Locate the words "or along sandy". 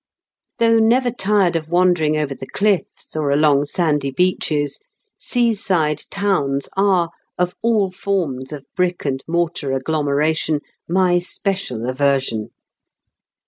3.15-4.09